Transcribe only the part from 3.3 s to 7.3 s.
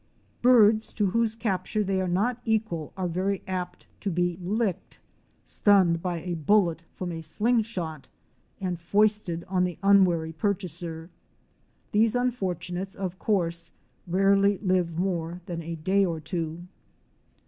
apt to be 'licked'?— stunned by a bullet from a